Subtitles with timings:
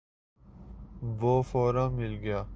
[1.01, 2.43] وہ فورا مل گیا۔